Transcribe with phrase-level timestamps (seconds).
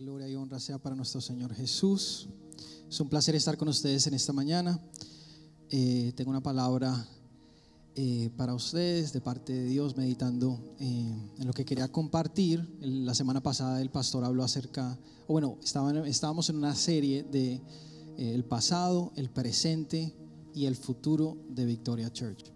[0.00, 2.26] Gloria y honra sea para nuestro Señor Jesús.
[2.88, 4.80] Es un placer estar con ustedes en esta mañana.
[5.68, 7.06] Eh, tengo una palabra
[7.94, 12.66] eh, para ustedes de parte de Dios, meditando eh, en lo que quería compartir.
[12.80, 17.60] La semana pasada el pastor habló acerca, o bueno, estábamos en una serie de
[18.16, 20.14] el pasado, el presente
[20.54, 22.50] y el futuro de Victoria Church.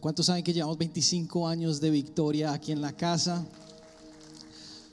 [0.00, 3.46] ¿Cuántos saben que llevamos 25 años de victoria aquí en la casa?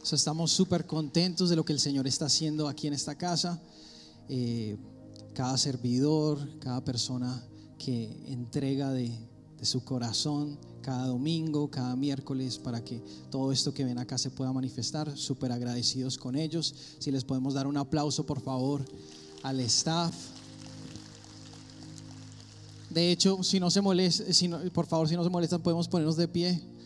[0.04, 3.61] Estamos súper contentos de lo que el Señor está haciendo aquí en esta casa.
[4.29, 4.78] Eh,
[5.33, 7.43] cada servidor, cada persona
[7.78, 9.11] que entrega de,
[9.61, 14.54] su corazón cada domingo, cada miércoles, para que todo esto que ven acá se pueda
[14.54, 15.18] manifestar.
[15.18, 16.74] Súper agradecidos con ellos.
[17.00, 18.86] Si les podemos dar un aplauso, por favor,
[19.43, 20.16] al staff.
[22.89, 26.16] De hecho, si no se molesta, si por favor, si no se molestan, podemos ponernos
[26.16, 26.77] de pie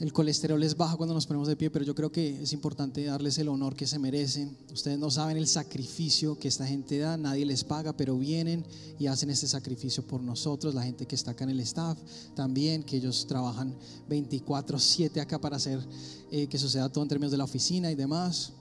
[0.00, 3.04] el colesterol es bajo cuando nos ponemos de pie, pero yo creo que es importante
[3.04, 4.56] darles el honor que se merecen.
[4.72, 8.64] Ustedes no saben el sacrificio que esta gente da, nadie les paga, pero vienen
[8.98, 11.98] y hacen este sacrificio por nosotros, la gente que está acá en el staff
[12.34, 13.74] también, que ellos trabajan
[14.08, 15.80] 24/7 acá para hacer
[16.30, 18.52] eh, que suceda todo en términos de la oficina y demás.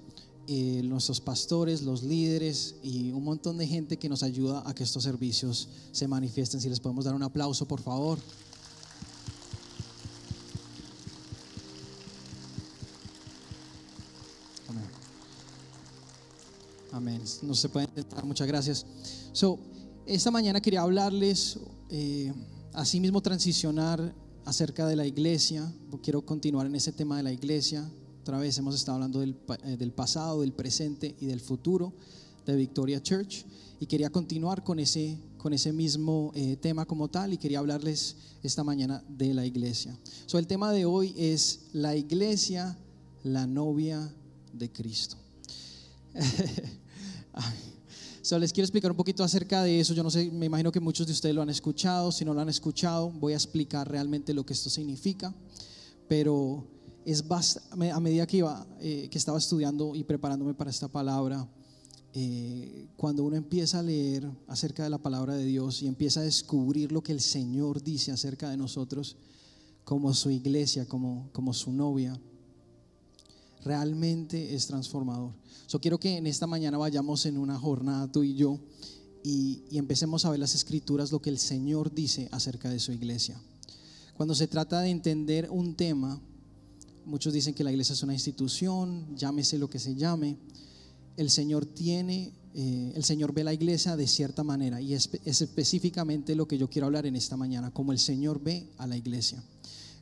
[0.48, 4.83] Eh, nuestros pastores, los líderes y un montón de gente que nos ayuda a que
[4.83, 6.59] estos servicios se manifiesten.
[6.59, 8.20] Si les podemos dar un aplauso, por favor.
[17.44, 18.25] No se pueden entrar.
[18.25, 18.86] Muchas gracias.
[19.33, 19.59] So,
[20.05, 22.33] esta mañana quería hablarles, eh,
[23.00, 24.14] mismo transicionar
[24.45, 25.72] acerca de la iglesia.
[26.02, 27.89] Quiero continuar en ese tema de la iglesia.
[28.22, 31.94] Otra vez hemos estado hablando del, eh, del pasado, del presente y del futuro
[32.45, 33.45] de Victoria Church.
[33.80, 38.16] Y quería continuar con ese, con ese mismo eh, tema como tal y quería hablarles
[38.44, 39.97] esta mañana de la iglesia.
[40.25, 42.77] So, el tema de hoy es la iglesia,
[43.23, 44.14] la novia
[44.53, 45.17] de Cristo.
[48.23, 49.95] So, les quiero explicar un poquito acerca de eso.
[49.95, 52.11] Yo no sé, me imagino que muchos de ustedes lo han escuchado.
[52.11, 55.33] Si no lo han escuchado, voy a explicar realmente lo que esto significa.
[56.08, 56.67] Pero
[57.03, 57.23] es
[57.71, 61.47] a medida que, iba, eh, que estaba estudiando y preparándome para esta palabra,
[62.14, 66.23] eh, cuando uno empieza a leer acerca de la palabra de Dios y empieza a
[66.23, 69.15] descubrir lo que el Señor dice acerca de nosotros
[69.83, 72.20] como su iglesia, como, como su novia,
[73.64, 75.33] realmente es transformador.
[75.67, 78.60] Yo quiero que en esta mañana vayamos en una jornada tú y yo
[79.23, 83.39] y, empecemos a ver las escrituras, lo que el Señor dice acerca de su iglesia.
[84.16, 86.21] Cuando se trata de entender un tema,
[87.05, 90.38] muchos dicen que la iglesia es una institución, llámese lo que se llame,
[91.17, 95.42] el Señor tiene, eh, el Señor ve la iglesia de cierta manera y es, es
[95.42, 98.98] específicamente lo que yo quiero hablar en esta mañana, como el Señor ve a la
[98.98, 99.44] iglesia.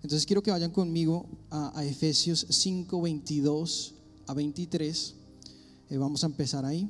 [0.02, 3.96] Entonces quiero que vayan conmigo a, Efesios 5, 22
[4.28, 5.16] a 23.
[5.90, 6.90] Eh, vamos a empezar ahí.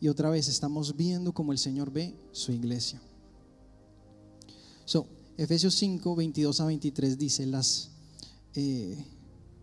[0.00, 3.00] Y otra vez estamos viendo cómo el Señor ve su iglesia.
[4.84, 5.06] So,
[5.36, 7.90] Efesios 5, 22 a 23 dice, las
[8.54, 9.04] eh,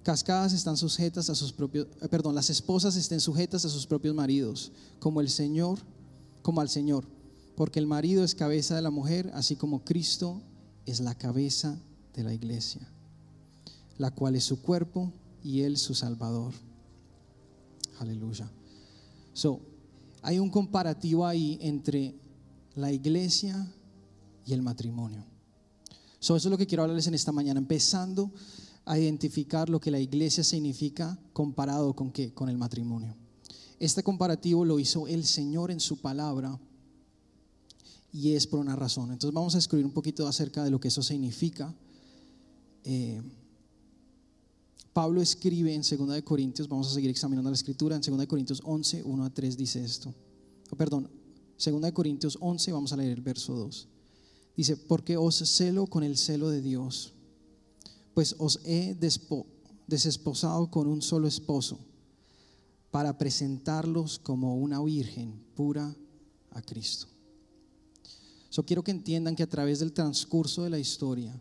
[0.04, 4.16] cascadas están sujetas a sus propios, eh, perdón, las esposas estén sujetas a sus propios
[4.16, 5.80] maridos, como el Señor,
[6.42, 7.06] como al Señor,
[7.56, 10.42] porque el marido es cabeza de la mujer, así como Cristo
[10.86, 11.78] es la cabeza
[12.14, 12.82] de la iglesia,
[13.98, 15.12] la cual es su cuerpo
[15.44, 16.54] y él su salvador.
[18.00, 18.50] Aleluya.
[19.34, 19.62] So,
[20.22, 22.16] hay un comparativo ahí entre
[22.76, 23.72] la iglesia
[24.46, 25.26] y el matrimonio.
[26.20, 28.32] So, eso es lo que quiero hablarles en esta mañana, empezando
[28.86, 33.16] a identificar lo que la iglesia significa comparado con qué, con el matrimonio.
[33.80, 36.60] Este comparativo lo hizo el Señor en su palabra
[38.12, 39.12] y es por una razón.
[39.12, 41.74] Entonces vamos a escribir un poquito acerca de lo que eso significa
[42.92, 43.22] eh,
[44.94, 48.28] Pablo escribe en 2 de Corintios, vamos a seguir examinando la escritura, en 2 de
[48.28, 50.14] Corintios 11, 1 a 3 dice esto.
[50.72, 51.08] Oh, perdón,
[51.64, 53.88] 2 de Corintios 11, vamos a leer el verso 2.
[54.58, 57.14] Dice, porque os celo con el celo de Dios,
[58.16, 58.98] pues os he
[59.88, 61.78] desesposado con un solo esposo
[62.90, 65.96] para presentarlos como una virgen pura
[66.52, 67.06] a Cristo.
[68.52, 71.40] Yo quiero que entiendan que a través del transcurso de la historia,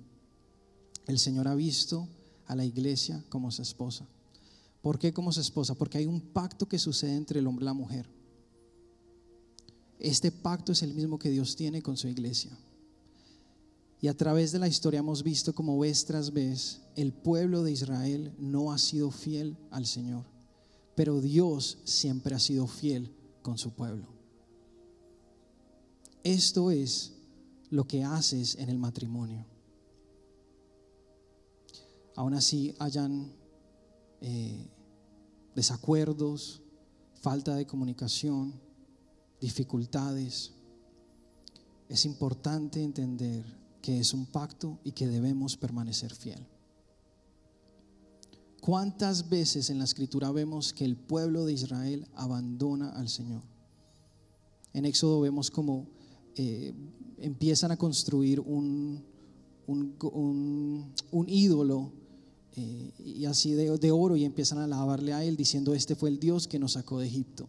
[1.08, 2.06] el Señor ha visto
[2.46, 4.06] a la iglesia como su esposa.
[4.82, 5.74] ¿Por qué como su esposa?
[5.74, 8.08] Porque hay un pacto que sucede entre el hombre y la mujer.
[9.98, 12.56] Este pacto es el mismo que Dios tiene con su iglesia.
[14.00, 17.72] Y a través de la historia hemos visto como vez tras vez el pueblo de
[17.72, 20.24] Israel no ha sido fiel al Señor,
[20.94, 23.12] pero Dios siempre ha sido fiel
[23.42, 24.06] con su pueblo.
[26.22, 27.14] Esto es
[27.70, 29.57] lo que haces en el matrimonio
[32.18, 33.32] aún así hayan
[34.20, 34.66] eh,
[35.54, 36.60] desacuerdos,
[37.14, 38.60] falta de comunicación,
[39.40, 40.52] dificultades.
[41.88, 43.44] Es importante entender
[43.80, 46.44] que es un pacto y que debemos permanecer fiel.
[48.60, 53.44] ¿Cuántas veces en la escritura vemos que el pueblo de Israel abandona al Señor?
[54.72, 55.86] En Éxodo vemos como
[56.34, 56.74] eh,
[57.18, 59.04] empiezan a construir un,
[61.28, 61.92] ídolo
[62.58, 66.18] eh, y así de, oro y empiezan a alabarle a él diciendo, este fue el
[66.18, 67.48] Dios que nos sacó de Egipto.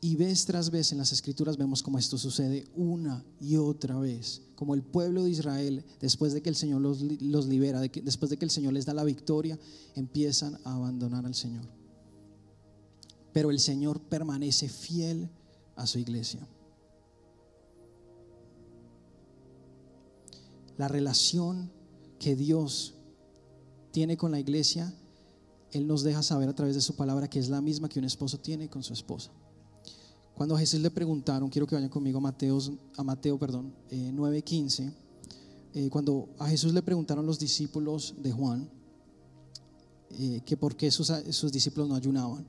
[0.00, 4.42] Y vez tras vez en las escrituras vemos como esto sucede una y otra vez,
[4.54, 7.02] como el pueblo de Israel, después de que el Señor los,
[7.46, 9.58] libera, después de que el Señor les da la victoria,
[9.94, 11.68] empiezan a abandonar al Señor.
[13.34, 15.28] Pero el Señor permanece fiel
[15.76, 16.46] a su iglesia.
[20.78, 21.72] La relación
[22.18, 22.94] que Dios
[23.90, 24.92] tiene con la iglesia,
[25.72, 28.04] Él nos deja saber a través de su palabra que es la misma que un
[28.04, 29.30] esposo tiene con su esposa.
[30.34, 32.58] Cuando a Jesús le preguntaron, quiero que vayan conmigo a Mateo,
[32.96, 34.92] a Mateo perdón, 9:15, eh,
[35.74, 38.70] eh, cuando a Jesús le preguntaron los discípulos de Juan
[40.10, 42.46] eh, que por qué sus, sus discípulos no ayunaban,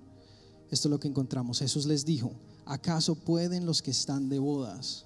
[0.70, 1.60] esto es lo que encontramos.
[1.60, 2.32] Jesús les dijo,
[2.66, 5.06] ¿acaso pueden los que están de bodas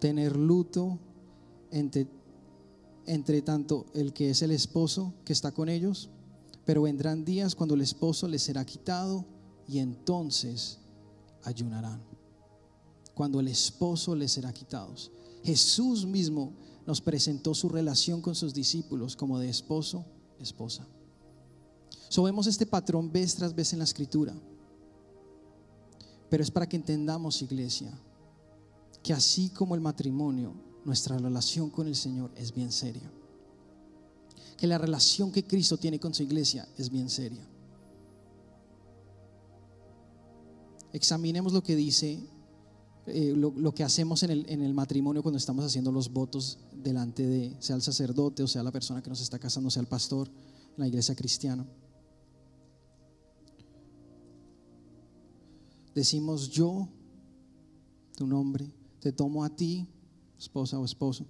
[0.00, 0.98] tener luto
[1.70, 2.06] entre,
[3.06, 6.10] entre tanto el que es el esposo que está con ellos?
[6.64, 9.24] Pero vendrán días cuando el esposo les será quitado
[9.68, 10.78] y entonces
[11.42, 12.02] ayunarán.
[13.14, 14.94] Cuando el esposo les será quitado.
[15.42, 16.52] Jesús mismo
[16.86, 20.04] nos presentó su relación con sus discípulos como de esposo,
[20.40, 20.86] esposa.
[22.08, 24.34] So este patrón vez tras vez en la escritura.
[26.30, 27.92] Pero es para que entendamos, iglesia,
[29.02, 30.54] que así como el matrimonio,
[30.84, 33.10] nuestra relación con el Señor es bien seria.
[34.56, 37.46] Que la relación que Cristo tiene con su iglesia es bien seria.
[40.94, 42.20] examinemos lo que dice,
[43.06, 47.26] eh, lo, que hacemos en el, en el matrimonio cuando estamos haciendo los votos delante
[47.26, 50.28] de, sea el sacerdote o sea la persona que nos está casando, sea el pastor
[50.28, 51.66] en la iglesia cristiana.
[55.96, 56.88] Decimos yo,
[58.16, 59.88] tu nombre, te tomo a ti,
[60.38, 61.26] esposa o esposo,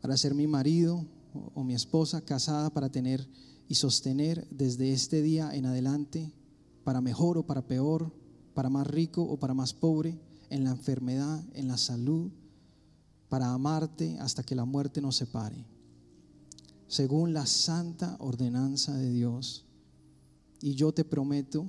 [0.00, 1.06] para ser mi marido
[1.54, 3.26] o mi esposa casada, para tener
[3.68, 6.32] y sostener desde este día en adelante,
[6.84, 8.12] para mejor o para peor,
[8.54, 10.18] para más rico o para más pobre,
[10.50, 12.30] en la enfermedad, en la salud,
[13.30, 15.64] para amarte hasta que la muerte nos separe,
[16.86, 19.64] según la santa ordenanza de Dios.
[20.60, 21.66] Y yo te prometo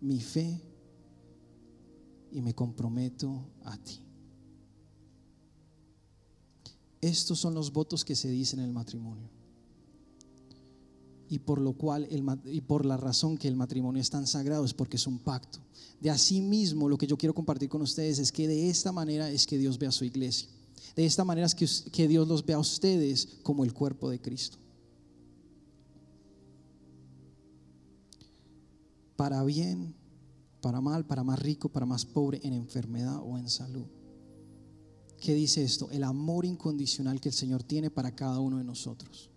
[0.00, 0.60] mi fe
[2.30, 4.05] y me comprometo a ti.
[7.00, 9.28] Estos son los votos que se dicen en el matrimonio
[11.28, 12.08] y por lo cual
[12.44, 15.58] y por la razón que el matrimonio es tan sagrado es porque es un pacto.
[16.00, 19.30] De así mismo lo que yo quiero compartir con ustedes es que de esta manera
[19.30, 20.48] es que Dios ve a su iglesia.
[20.94, 24.20] De esta manera es que, que Dios los ve a ustedes como el cuerpo de
[24.20, 24.58] Cristo.
[29.16, 29.94] Para bien,
[30.60, 33.86] para mal, para más rico, para más pobre, en enfermedad o en salud.
[35.20, 35.90] ¿Qué dice esto?
[35.90, 39.30] El amor incondicional que el Señor tiene para cada uno de nosotros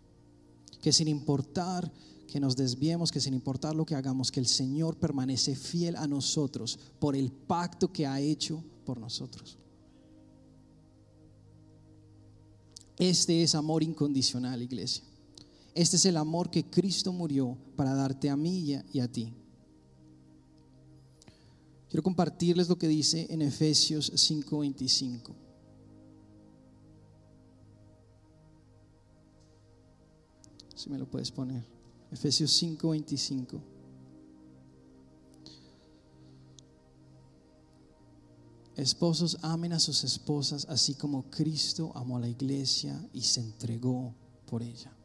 [0.81, 1.91] que sin importar
[2.27, 6.07] que nos desviemos, que sin importar lo que hagamos, que el Señor permanece fiel a
[6.07, 9.57] nosotros por el pacto que ha hecho por nosotros.
[12.97, 15.03] Este es amor incondicional, iglesia.
[15.73, 19.33] Este es el amor que Cristo murió para darte a mí y a, ti.
[21.89, 25.38] Quiero compartirles lo que dice en Efesios 5:25.
[30.79, 31.61] Si me lo puedes poner.
[32.09, 33.59] Efesios 5:25.
[38.77, 44.15] Esposos amen a sus esposas así como Cristo amó a la iglesia y se entregó
[44.45, 44.95] por ella.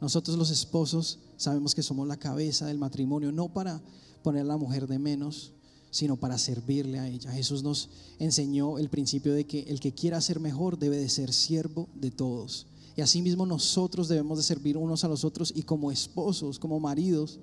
[0.00, 3.82] Nosotros los esposos sabemos que somos la cabeza del matrimonio, no para
[4.22, 5.52] poner a la mujer de menos,
[5.90, 7.30] sino para servirle a ella.
[7.30, 11.34] Jesús nos enseñó el principio de que el que quiera ser mejor debe de ser
[11.34, 12.68] siervo de todos.
[12.96, 17.38] Y asimismo nosotros debemos de servir unos a los otros y como esposos, como maridos,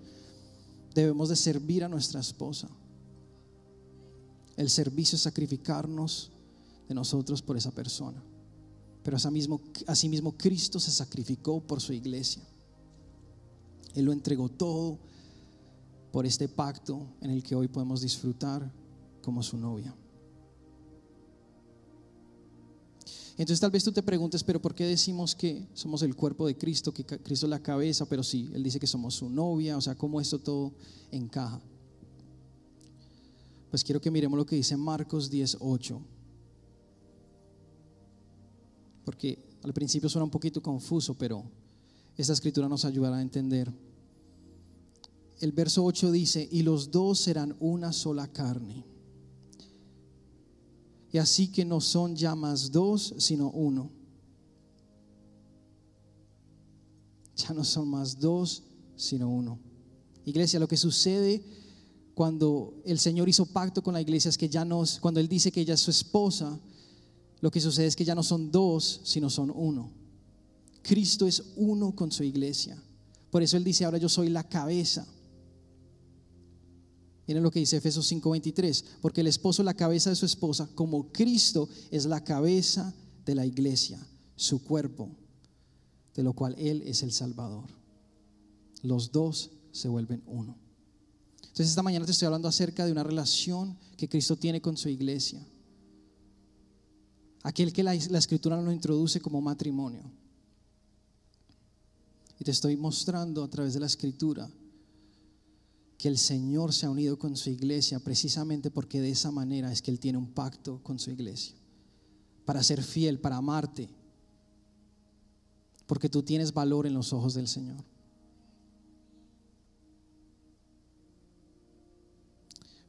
[0.96, 2.68] debemos de servir a nuestra esposa.
[4.58, 6.32] El servicio es sacrificarnos
[6.88, 8.22] de nosotros por esa persona.
[9.04, 12.42] Pero asimismo, asimismo Cristo se sacrificó por su iglesia.
[13.94, 14.98] Él lo entregó todo
[16.12, 18.72] por este pacto en el que hoy podemos disfrutar
[19.22, 19.94] como su novia.
[23.36, 26.56] Entonces tal vez tú te preguntes, pero ¿por qué decimos que somos el cuerpo de
[26.56, 28.08] Cristo, que Cristo es la cabeza?
[28.08, 30.74] Pero sí, Él dice que somos su novia, o sea, ¿cómo esto todo
[31.12, 31.60] encaja?
[33.72, 36.00] Pues quiero que miremos lo que dice Marcos 10.8.
[39.04, 41.44] Porque al principio suena un poquito confuso, pero
[42.16, 43.74] esta escritura nos ayudará a entender.
[45.40, 48.86] El verso 8 dice, y los dos serán una sola carne.
[51.14, 53.92] Y así que no son ya más dos, sino uno.
[57.38, 58.64] Ya no son más dos,
[58.96, 59.60] sino uno.
[60.26, 61.46] Iglesia, lo que sucede
[62.16, 65.52] cuando el Señor hizo pacto con la iglesia es que ya no, cuando Él dice
[65.52, 66.60] que ella es su esposa,
[67.42, 69.92] lo que sucede es que ya no son dos, sino son uno.
[70.82, 72.82] Cristo es uno con su iglesia.
[73.30, 75.06] Por eso Él dice, ahora yo soy la cabeza.
[77.28, 80.70] Miren lo que dice Efesios 5:23, porque el esposo es la cabeza de su esposa,
[80.76, 82.94] como Cristo es la cabeza
[83.26, 85.10] de la iglesia, su cuerpo,
[86.16, 87.70] de lo cual Él es el Salvador.
[88.82, 90.58] Los dos se vuelven uno.
[91.42, 94.90] Entonces esta mañana te estoy hablando acerca de una relación que Cristo tiene con su
[94.90, 95.46] iglesia.
[97.44, 100.04] Aquel que la, la escritura lo introduce como matrimonio.
[102.40, 104.50] Y te estoy mostrando a través de la escritura
[106.04, 109.82] que el Señor se ha unido con su iglesia precisamente porque de esa manera es
[109.82, 111.56] que Él tiene un pacto con su iglesia.
[112.44, 113.88] Para ser fiel, para amarte.
[115.88, 117.78] Porque tú tienes valor en los ojos del Señor.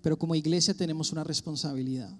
[0.02, 2.12] Pero como iglesia tenemos una responsabilidad.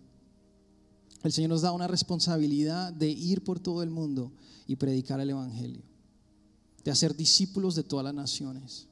[1.24, 4.30] El Señor nos da una responsabilidad de ir por todo el mundo
[4.68, 5.82] y predicar el Evangelio.
[6.84, 8.86] De hacer discípulos de todas las naciones.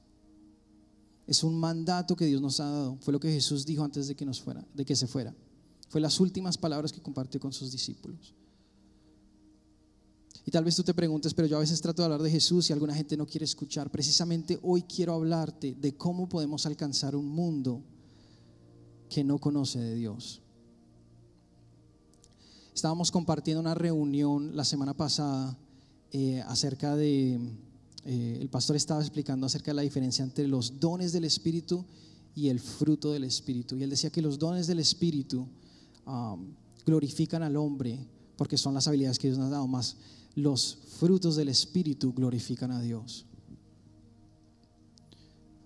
[1.26, 2.98] Es un mandato que Dios nos ha dado.
[3.00, 5.34] Fue lo que Jesús dijo antes de que, nos fuera, de que se fuera.
[5.88, 8.34] Fue las últimas palabras que compartió con sus discípulos.
[10.44, 12.68] Y tal vez tú te preguntes, pero yo a veces trato de hablar de Jesús
[12.68, 13.90] y alguna gente no quiere escuchar.
[13.90, 17.82] Precisamente hoy quiero hablarte de cómo podemos alcanzar un mundo
[19.08, 20.40] que no conoce de Dios.
[22.74, 25.56] Estábamos compartiendo una reunión la semana pasada
[26.10, 27.38] eh, acerca de
[28.04, 31.84] eh, el pastor estaba explicando acerca de la diferencia entre los dones del Espíritu
[32.34, 33.76] y el fruto del Espíritu.
[33.76, 35.46] Y él decía que los dones del Espíritu
[36.06, 36.54] um,
[36.84, 37.98] glorifican al hombre
[38.36, 39.96] porque son las habilidades que Dios nos ha dado, más
[40.34, 43.26] los frutos del Espíritu glorifican a Dios.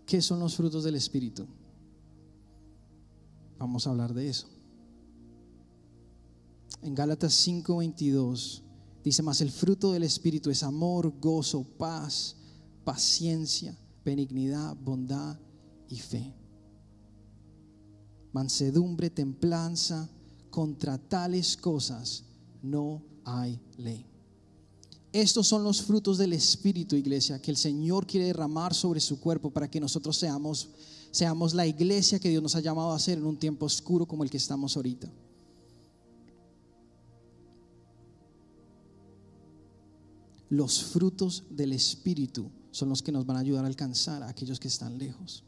[0.04, 1.46] ¿Qué son los frutos del Espíritu?
[3.58, 4.46] Vamos a hablar de eso.
[6.82, 8.62] En Gálatas 5:22
[9.06, 12.34] Dice más, el fruto del Espíritu es amor, gozo, paz,
[12.82, 15.38] paciencia, benignidad, bondad
[15.88, 16.34] y fe.
[18.32, 20.10] Mansedumbre, templanza,
[20.50, 22.24] contra tales cosas
[22.60, 24.04] no hay ley.
[25.12, 29.52] Estos son los frutos del Espíritu, iglesia, que el Señor quiere derramar sobre su cuerpo
[29.52, 30.70] para que nosotros seamos,
[31.12, 34.24] seamos la iglesia que Dios nos ha llamado a ser en un tiempo oscuro como
[34.24, 35.08] el que estamos ahorita.
[40.48, 44.60] Los frutos del Espíritu son los que nos van a ayudar a alcanzar a aquellos
[44.60, 45.42] que están lejos.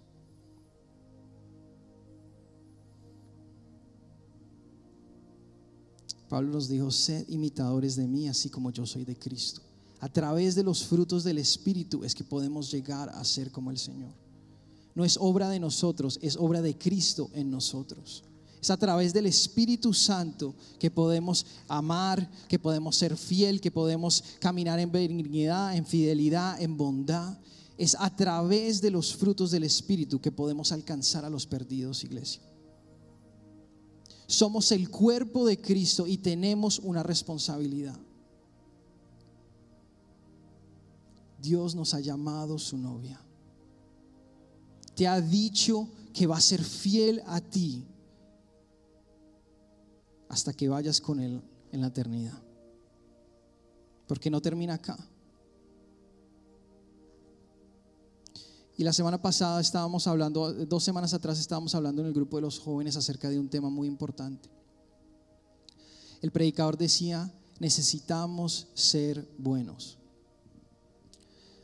[6.28, 9.62] Pablo nos dijo, sed imitadores de mí, así como yo soy de Cristo.
[10.00, 13.78] A través de los frutos del Espíritu es que podemos llegar a ser como el
[13.78, 14.12] Señor.
[14.94, 18.24] No es obra de nosotros, es obra de Cristo en nosotros.
[18.60, 24.24] Es a través del Espíritu Santo que podemos amar, que podemos ser fiel, que podemos
[24.40, 27.38] caminar en benignidad, en fidelidad, en bondad.
[27.76, 32.42] Es a través de los frutos del Espíritu que podemos alcanzar a los perdidos, iglesia.
[34.26, 37.96] Somos el cuerpo de Cristo y tenemos una responsabilidad.
[41.40, 43.20] Dios nos ha llamado su novia.
[44.96, 47.86] Te ha dicho que va a ser fiel a ti
[50.28, 51.42] hasta que vayas con Él
[51.72, 52.42] en la eternidad.
[54.06, 54.96] Porque no termina acá.
[58.76, 62.42] Y la semana pasada estábamos hablando, dos semanas atrás estábamos hablando en el grupo de
[62.42, 64.48] los jóvenes acerca de un tema muy importante.
[66.22, 69.98] El predicador decía, necesitamos ser buenos.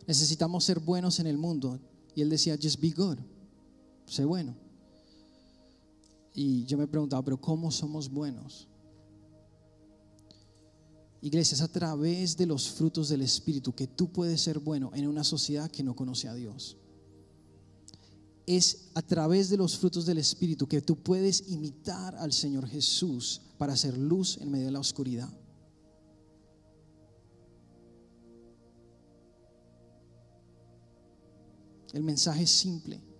[0.06, 1.78] Necesitamos ser buenos en el mundo.
[2.14, 3.18] Y él decía, just be good.
[4.06, 4.63] Sé bueno.
[6.34, 8.68] Y yo me preguntaba, pero ¿cómo somos buenos?
[11.20, 15.22] Iglesias, a través de los frutos del Espíritu que tú puedes ser bueno en una
[15.22, 16.76] sociedad que no conoce a Dios.
[18.46, 23.40] Es a través de los frutos del Espíritu que tú puedes imitar al Señor Jesús
[23.56, 25.30] para hacer luz en medio de la oscuridad.
[31.92, 33.13] El mensaje es simple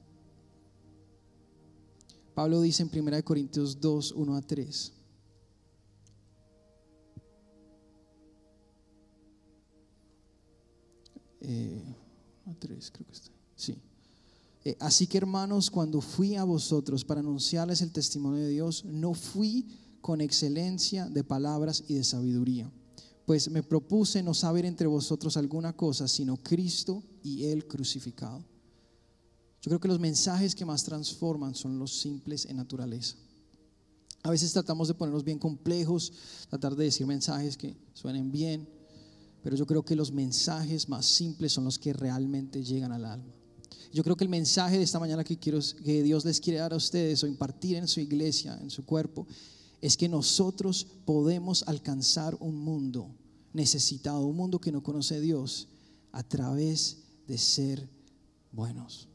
[2.35, 4.93] Pablo dice en 1 Corintios 2, 1 a 3.
[11.43, 11.95] Eh,
[12.47, 13.31] a 3, creo que está.
[13.55, 13.79] Sí.
[14.64, 19.14] Eh, así que hermanos, cuando fui a vosotros para anunciarles el testimonio de Dios, no
[19.14, 19.67] fui
[20.00, 22.71] con excelencia de palabras y de sabiduría,
[23.26, 28.45] pues me propuse no saber entre vosotros alguna cosa, sino Cristo y Él crucificado.
[29.64, 33.16] Yo creo que los mensajes que más transforman son los simples en naturaleza.
[34.23, 36.12] A veces tratamos de ponernos bien complejos,
[36.50, 38.68] tratar de decir mensajes que suenen bien,
[39.42, 43.33] pero yo creo que los mensajes más simples son los que realmente llegan al alma.
[43.90, 46.75] Yo creo que el mensaje de esta mañana que, quiero, que Dios les quiere dar
[46.75, 49.26] a ustedes o impartir en su iglesia, en su cuerpo,
[49.80, 53.14] es que nosotros podemos alcanzar un mundo
[53.54, 55.68] necesitado, un mundo que no conoce a Dios,
[56.12, 57.88] a través de ser
[58.52, 59.09] buenos.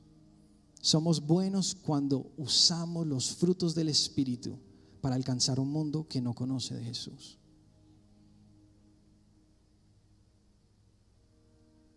[0.82, 4.58] Somos buenos cuando usamos los frutos del Espíritu
[5.02, 7.38] para alcanzar un mundo que no conoce de Jesús.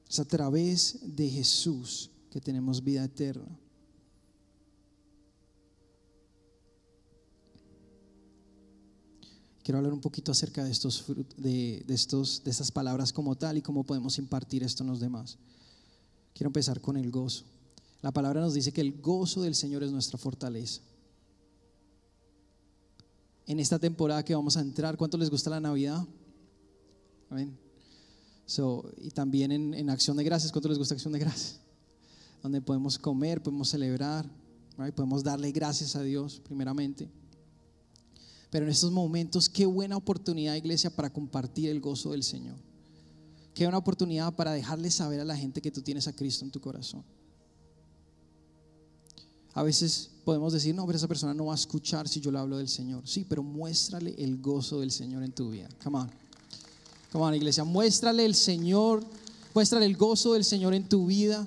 [0.08, 3.58] Es a través de Jesús que tenemos vida eterna.
[9.62, 11.04] Quiero hablar un poquito acerca de estos,
[11.36, 14.98] de, de, estos, de estas palabras como tal y cómo podemos impartir esto en los
[14.98, 15.38] demás.
[16.34, 17.44] Quiero empezar con el gozo.
[18.02, 20.82] La palabra nos dice que el gozo del Señor es nuestra fortaleza.
[23.46, 26.04] En esta temporada que vamos a entrar, ¿cuánto les gusta la Navidad?
[27.30, 27.56] Amén.
[28.98, 31.60] y también en, Acción de Gracias, ¿cuánto les gusta Acción de Gracias?
[32.42, 34.28] Donde podemos comer, podemos celebrar,
[34.96, 37.08] podemos darle gracias a Dios primeramente.
[38.50, 42.56] Pero en estos momentos, qué buena oportunidad, iglesia, para compartir el gozo del Señor.
[43.54, 46.50] Qué buena oportunidad para dejarle saber a la gente que tú tienes a Cristo en
[46.50, 47.04] tu corazón.
[49.54, 52.38] A veces podemos decir, no, pero esa persona no va a escuchar si yo le
[52.38, 53.06] hablo del Señor.
[53.06, 55.68] Sí, pero muéstrale el gozo del Señor en tu vida.
[55.82, 56.10] Come on.
[57.10, 57.64] Come on, iglesia.
[57.64, 59.04] Muéstrale el Señor,
[59.54, 61.46] muéstrale el gozo del Señor en tu vida.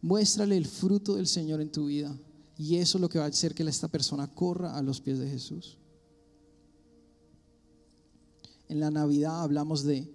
[0.00, 2.16] Muéstrale el fruto del Señor en tu vida.
[2.56, 5.18] Y eso es lo que va a hacer que esta persona corra a los pies
[5.18, 5.78] de Jesús.
[8.68, 10.08] En la Navidad hablamos de,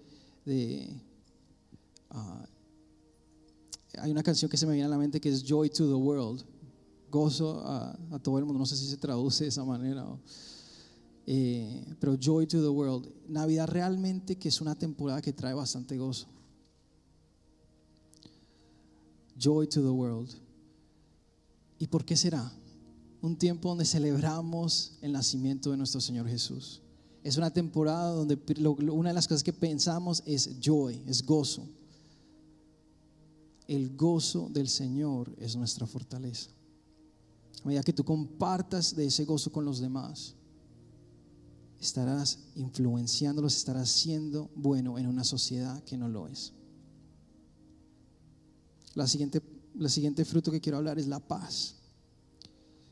[2.09, 2.45] ah,
[3.99, 5.93] hay una canción que se me viene a la mente que es Joy to the
[5.93, 6.43] World
[7.09, 8.59] gozo a, todo el mundo.
[8.59, 10.05] No sé si se traduce de esa manera.
[11.25, 13.11] Eh, pero Joy to the World.
[13.27, 16.27] Navidad realmente que es una temporada que trae bastante gozo.
[19.37, 20.29] Joy to the World.
[21.79, 22.51] ¿Y por qué será?
[23.21, 26.81] Un tiempo donde celebramos el nacimiento de nuestro Señor Jesús.
[27.23, 28.39] Es una temporada donde
[28.91, 31.67] una de las cosas que pensamos es joy, es gozo.
[33.67, 36.56] El gozo del Señor es nuestra fortaleza
[37.63, 40.35] medida que tú compartas de ese gozo con los demás,
[41.79, 46.53] estarás influenciándolos, estarás siendo bueno en una sociedad que no lo es.
[48.95, 49.41] La siguiente,
[49.75, 51.75] la siguiente fruto que quiero hablar es la paz.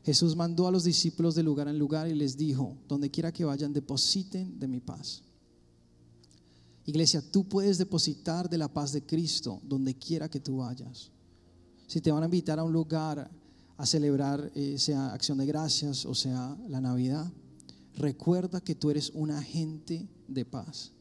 [0.04, 3.44] Jesús mandó a los discípulos de lugar en lugar y les dijo, donde quiera que
[3.44, 5.22] vayan, depositen de mi paz.
[6.84, 11.10] Iglesia, tú puedes depositar de la paz de Cristo donde quiera que tú vayas.
[11.88, 13.28] Si te van a invitar a un lugar
[13.76, 17.30] a celebrar, eh, sea acción de gracias o sea la Navidad,
[17.94, 20.92] recuerda que tú eres un agente de paz.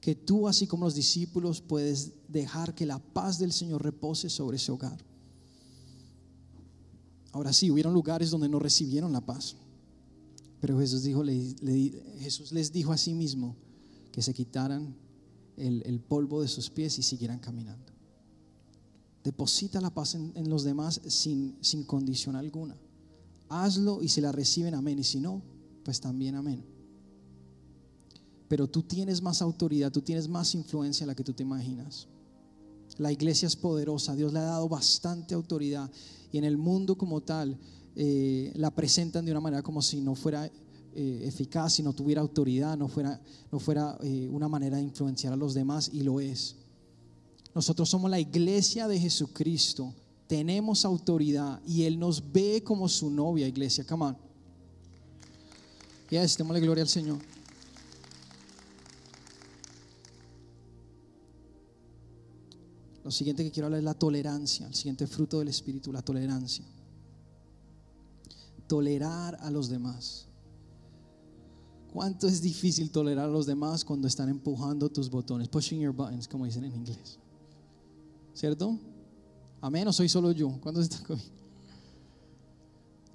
[0.00, 4.56] Que tú, así como los discípulos, puedes dejar que la paz del Señor repose sobre
[4.56, 5.04] ese hogar.
[7.32, 9.56] Ahora sí, hubieron lugares donde no recibieron la paz.
[10.60, 11.24] Pero Jesús, dijo,
[12.18, 13.56] Jesús les dijo a sí mismo
[14.12, 14.96] que se quitaran
[15.56, 17.92] el, el polvo de sus pies y siguieran caminando.
[19.28, 22.74] Deposita la paz en, los demás sin, sin condición alguna.
[23.50, 24.98] Hazlo y si la reciben, amén.
[24.98, 25.42] Y si no,
[25.84, 26.64] pues también amén.
[28.48, 32.08] Pero tú tienes más autoridad, tú tienes más influencia a la que tú te imaginas.
[32.96, 35.90] La iglesia es poderosa, Dios le ha dado bastante autoridad
[36.32, 37.58] y en el mundo como tal
[37.96, 42.22] eh, la presentan de una manera como si no fuera eh, eficaz, si no tuviera
[42.22, 43.20] autoridad, no fuera,
[43.52, 46.56] no fuera eh, una manera de influenciar a los demás y lo es.
[47.54, 49.94] Nosotros somos la iglesia de Jesucristo.
[50.26, 53.84] Tenemos autoridad y Él nos ve como su novia, iglesia.
[53.84, 54.16] Come on.
[56.10, 57.18] Yes, démosle gloria al Señor.
[63.04, 66.64] Lo siguiente que quiero hablar es la tolerancia, el siguiente fruto del Espíritu, la tolerancia.
[68.66, 70.26] Tolerar a los demás.
[71.90, 75.48] ¿Cuánto es difícil tolerar a los demás cuando están empujando tus botones?
[75.48, 77.18] Pushing your buttons, como dicen en inglés.
[78.38, 78.78] ¿Cierto?
[79.60, 80.60] Amén, o soy solo yo.
[80.60, 81.28] ¿Cuántos están conmigo?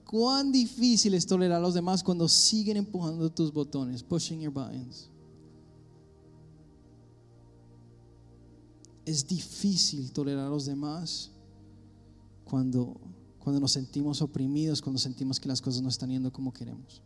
[0.05, 5.09] Cuán difícil es tolerar a los demás cuando siguen empujando tus botones, pushing your buttons.
[9.05, 11.31] Es difícil tolerar a los demás
[12.43, 12.99] cuando,
[13.39, 17.01] cuando nos sentimos oprimidos, cuando sentimos que las cosas no están yendo como queremos.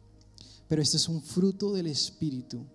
[0.67, 2.65] Pero este es un fruto del Espíritu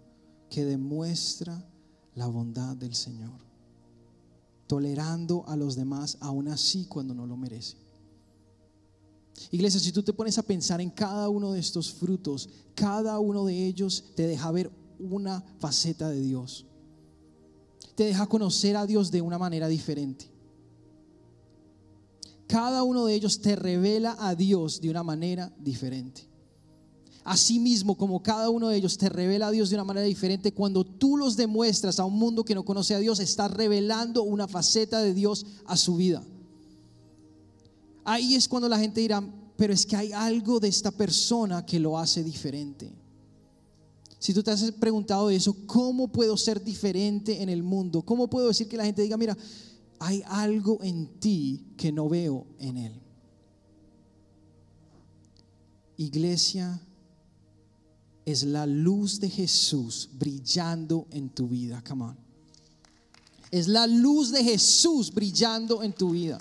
[0.49, 1.69] que demuestra
[2.15, 3.52] la bondad del Señor,
[4.73, 7.79] tolerando a los demás aún así cuando no lo merecen.
[9.51, 13.45] Iglesia, si tú te pones a pensar en cada uno de estos frutos, cada uno
[13.45, 16.65] de ellos te deja ver una faceta de Dios.
[17.95, 20.31] Te deja conocer a Dios de una manera diferente.
[22.47, 26.32] Cada uno de ellos te revela a Dios de una manera diferente.
[27.25, 30.85] Asimismo, como cada uno de ellos te revela a Dios de una manera diferente, cuando
[30.85, 35.01] tú los demuestras a un mundo que no conoce a Dios, estás revelando una faceta
[35.01, 36.25] de Dios a su vida.
[38.05, 39.23] Ahí es cuando la gente dirá,
[39.57, 42.93] pero es que hay algo de esta persona que lo hace diferente.
[44.19, 48.03] Si tú te has preguntado eso, ¿cómo puedo ser diferente en el mundo?
[48.03, 49.37] ¿Cómo puedo decir que la gente diga, mira,
[50.01, 53.01] hay algo en ti que no veo en él?
[55.97, 56.81] Iglesia
[58.25, 61.83] es la luz de Jesús brillando en tu vida.
[61.87, 62.17] Come on.
[63.51, 66.41] Es la luz de Jesús brillando en tu vida.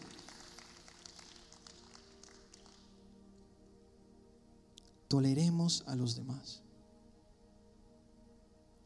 [5.08, 6.62] Toleremos a los demás.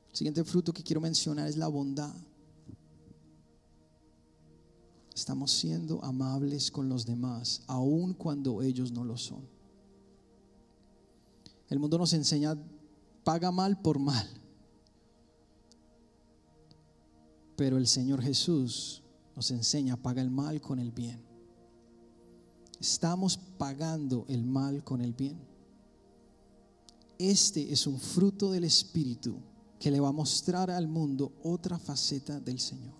[0.10, 2.14] El siguiente fruto que quiero mencionar es la bondad.
[5.14, 9.48] Estamos siendo amables con los demás, aun cuando ellos no lo son.
[11.70, 12.58] El mundo nos enseña
[13.26, 14.30] paga mal por mal.
[17.58, 19.04] Pero el Señor Jesús
[19.36, 21.26] nos enseña, paga el mal con el bien.
[22.80, 25.38] Estamos pagando el mal con el bien.
[27.18, 29.38] Este es un fruto del Espíritu
[29.80, 32.94] que le va a mostrar al mundo otra faceta del Señor.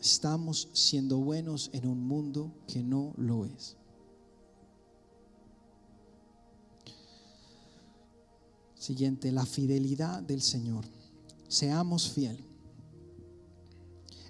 [0.00, 3.77] Estamos siendo buenos en un mundo que no lo es.
[8.88, 10.82] Siguiente, la fidelidad del Señor.
[11.46, 12.42] Seamos fiel.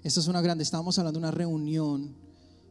[0.03, 2.13] Esta es una grande, estábamos hablando de una reunión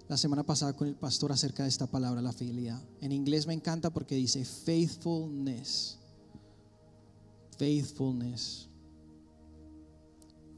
[0.07, 2.79] la semana pasada con el pastor acerca de esta palabra, la fidelidad.
[3.01, 5.97] En inglés me encanta porque dice faithfulness.
[7.57, 8.69] Faithfulness.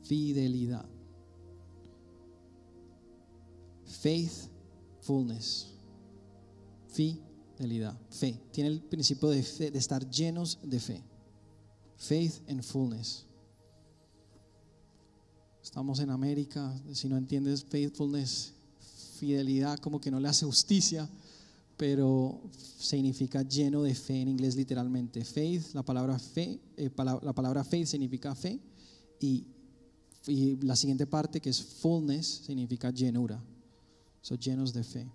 [0.03, 0.85] Fidelidad.
[3.85, 5.69] Faithfulness.
[6.89, 7.97] Fidelidad.
[8.11, 8.37] Fe.
[8.51, 11.05] Tiene el principio de fe, de estar llenos de fe.
[12.01, 13.27] Faith and fullness.
[15.63, 18.55] Estamos en América, si no entiendes faithfulness,
[19.19, 21.07] fidelidad como que no le hace justicia,
[21.77, 22.41] pero
[22.79, 25.23] significa lleno de fe en inglés literalmente.
[25.27, 28.59] Faith, la palabra fe, eh, la palabra faith significa fe
[29.21, 29.45] y,
[30.27, 33.45] y, la siguiente parte que es fullness significa llenura.
[34.23, 35.07] Son llenos de fe.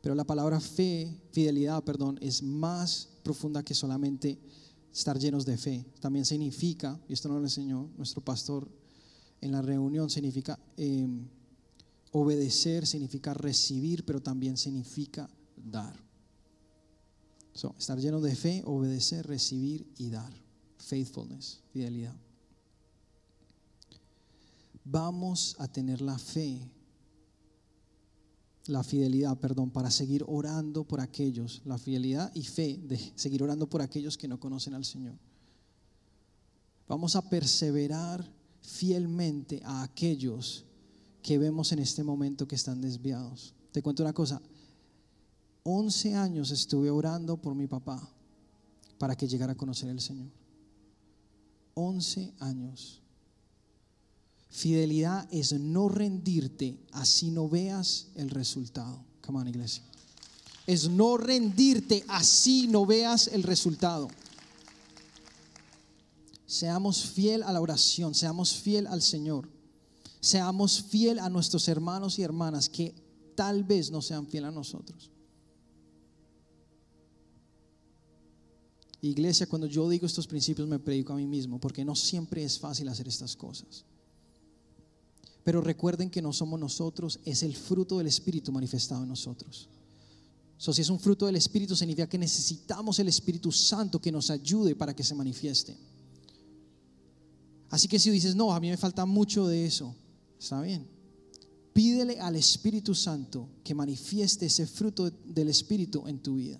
[0.00, 4.38] Pero la palabra fe, fidelidad, perdón, es más profunda que solamente
[4.96, 5.84] estar llenos de fe.
[6.00, 8.68] También significa, y esto nos lo enseñó nuestro pastor
[9.42, 11.28] en la reunión, significa em,
[12.12, 15.94] obedecer, significa recibir, pero también significa dar.
[17.78, 20.32] estar lleno de fe, obedecer, recibir y dar.
[20.78, 22.16] Faithfulness, fidelidad.
[24.84, 26.70] Vamos a tener la fe
[28.68, 33.68] la fidelidad, perdón, para seguir orando por aquellos, la fidelidad y fe de seguir orando
[33.68, 35.18] por aquellos que no conocen al Señor.
[36.88, 38.28] Vamos a perseverar
[38.60, 40.64] fielmente a aquellos
[41.22, 43.54] que vemos en este momento que están desviados.
[43.72, 44.40] Te cuento una cosa,
[45.64, 48.08] 11 años estuve orando por mi papá
[48.98, 50.30] para que llegara a conocer al Señor.
[51.74, 53.02] 11 años.
[54.56, 59.04] Fidelidad es no rendirte así no veas el resultado.
[59.20, 59.82] Come on, iglesia.
[60.66, 64.08] Es no rendirte así no veas el resultado.
[66.46, 69.46] Seamos fiel a la oración, seamos fiel al Señor.
[70.20, 72.94] Seamos fiel a nuestros hermanos y hermanas que
[73.34, 75.10] tal vez no sean fiel a nosotros.
[79.02, 82.58] Iglesia, cuando yo digo estos principios me predico a mí mismo, porque no siempre es
[82.58, 83.84] fácil hacer estas cosas.
[85.46, 89.68] Pero recuerden que no somos nosotros, es el fruto del Espíritu manifestado en nosotros.
[90.58, 94.28] So, si es un fruto del Espíritu, significa que necesitamos el Espíritu Santo que nos
[94.30, 95.76] ayude para que se manifieste.
[97.70, 99.94] Así que si dices, no, a mí me falta mucho de eso,
[100.36, 100.88] está bien.
[101.72, 106.58] Pídele al Espíritu Santo que manifieste ese fruto del Espíritu en tu vida.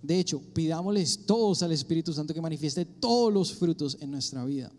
[0.00, 4.72] De hecho, pidámosles todos al Espíritu Santo que manifieste todos los frutos en nuestra vida.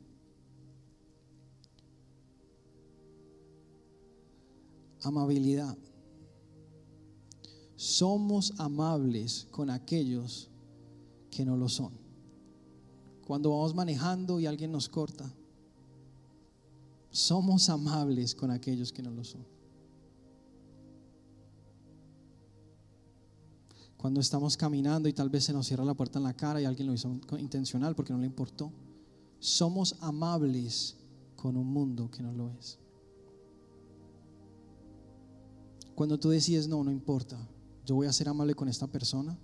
[5.04, 5.78] Amabilidad.
[7.76, 10.50] Somos amables con aquellos
[11.30, 11.92] que no lo son.
[13.26, 15.30] Cuando vamos manejando y alguien nos corta,
[17.10, 19.46] somos amables con aquellos que no lo son.
[23.98, 26.66] Cuando estamos caminando y tal vez se nos cierra la puerta en la cara y
[26.66, 28.72] alguien lo hizo intencional porque no le importó.
[29.40, 30.98] Somos amables
[31.38, 32.80] con un mundo que no lo es.
[35.96, 37.38] Cuando tú decides, no, no importa,
[37.86, 39.38] yo voy a ser amable con esta persona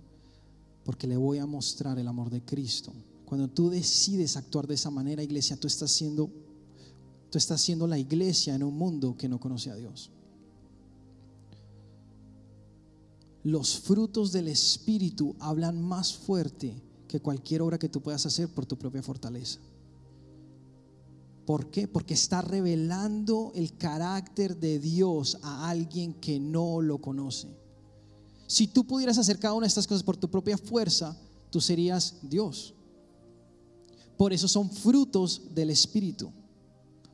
[0.84, 2.92] porque le voy a mostrar el amor de Cristo.
[3.24, 6.30] Cuando tú decides actuar de esa manera, iglesia, tú estás siendo
[7.30, 10.10] tú estás siendo la iglesia en un mundo que no conoce a Dios.
[13.44, 16.74] Los frutos del Espíritu hablan más fuerte
[17.08, 19.60] que cualquier obra que tú puedas hacer por tu propia fortaleza.
[21.46, 21.88] ¿Por qué?
[21.88, 27.48] Porque está revelando el carácter de Dios a alguien que no lo conoce.
[28.46, 31.16] Si tú pudieras hacer cada una de estas cosas por tu propia fuerza,
[31.50, 32.74] tú serías Dios.
[34.16, 36.32] Por eso son frutos del Espíritu.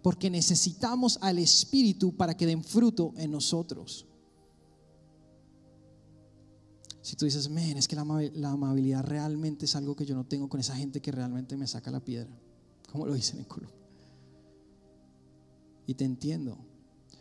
[0.02, 4.06] Porque necesitamos al Espíritu para que den fruto en nosotros.
[7.06, 10.48] Si tú dices, men, es que la, amabilidad realmente es algo que yo no tengo
[10.48, 12.36] con esa gente que realmente me saca la piedra,
[12.90, 13.85] como lo dicen en Colombia.
[15.86, 16.58] Y te entiendo.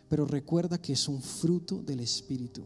[0.10, 2.64] Pero recuerda que es un fruto del Espíritu.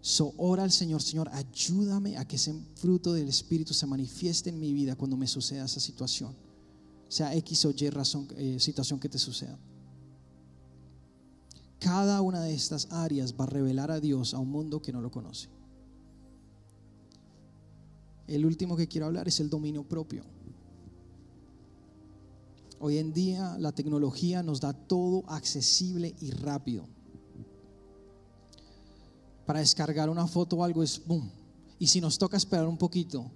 [0.00, 4.60] So, ora al Señor, Señor, ayúdame a que ese fruto del Espíritu se manifieste en
[4.60, 6.34] mi vida cuando me suceda esa situación.
[7.08, 9.58] Sea X o Y razón, eh, situación que te suceda.
[11.80, 15.00] Cada una de estas áreas va a revelar a Dios a un mundo que no
[15.00, 15.48] lo conoce.
[18.26, 20.22] El último que quiero hablar es el dominio propio.
[22.80, 26.86] Hoy en día la tecnología nos da todo accesible y rápido.
[29.46, 31.30] Para descargar una foto o algo es boom.
[31.78, 33.30] Y si nos toca esperar un poquito,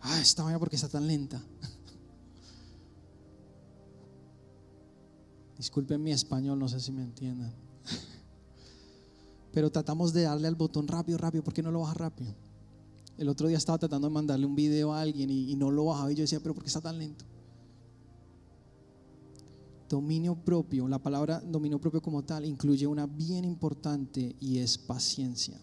[0.00, 1.42] ah, esta mañana porque está tan lenta.
[5.58, 7.52] Disculpen mi español, no sé si me entiendan.
[9.52, 11.42] Pero tratamos de darle al botón rápido, rápido.
[11.42, 12.34] ¿Por qué no lo baja rápido?
[13.18, 15.86] El otro día estaba tratando de mandarle un video a alguien y, y no lo
[15.86, 16.12] bajaba.
[16.12, 17.24] Y yo decía, pero ¿por qué está tan lento?
[19.88, 25.60] Dominio propio, la palabra dominio propio como tal incluye una bien importante y es paciencia.